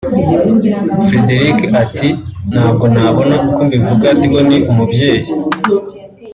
Frederick 1.07 1.59
ati 1.83 2.09
“Ntabwo 2.51 2.85
nabona 2.93 3.35
uko 3.47 3.59
mbivuga 3.67 4.07
Tigo 4.19 4.39
ni 4.49 4.57
umubyeyi 4.71 5.29